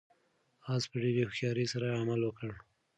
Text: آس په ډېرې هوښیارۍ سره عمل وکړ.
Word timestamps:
آس 0.73 0.83
په 0.89 0.95
ډېرې 1.01 1.21
هوښیارۍ 1.27 1.65
سره 1.73 1.85
عمل 2.01 2.21
وکړ. 2.23 2.51